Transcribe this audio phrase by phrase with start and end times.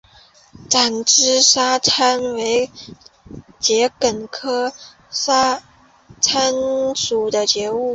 [0.67, 2.71] 展枝沙参为
[3.59, 4.73] 桔梗科
[5.11, 5.61] 沙
[6.19, 6.51] 参
[6.95, 7.89] 属的植物。